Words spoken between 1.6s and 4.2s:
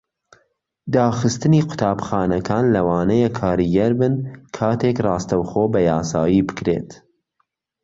قوتابخانەکان لەوانەیە کاریگەر بن